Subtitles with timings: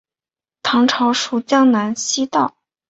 [0.63, 2.57] 唐朝属江南西道。